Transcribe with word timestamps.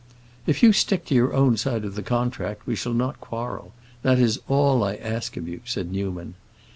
"If 0.47 0.63
you 0.63 0.73
stick 0.73 1.05
to 1.05 1.13
your 1.13 1.31
own 1.35 1.57
side 1.57 1.85
of 1.85 1.93
the 1.93 2.01
contract 2.01 2.65
we 2.65 2.73
shall 2.75 2.95
not 2.95 3.21
quarrel; 3.21 3.71
that 4.01 4.17
is 4.17 4.41
all 4.47 4.83
I 4.83 4.95
ask 4.95 5.37
of 5.37 5.47
you," 5.47 5.61
said 5.63 5.91
Newman. 5.91 6.33